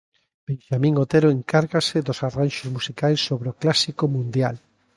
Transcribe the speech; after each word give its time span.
Benxamín 0.47 0.93
Otero 1.03 1.27
encárgase 1.37 1.97
dos 2.07 2.19
arranxos 2.27 2.69
musicais 2.75 3.19
sobre 3.27 3.47
o 3.53 3.57
clásico 3.61 4.03
mundial. 4.15 4.55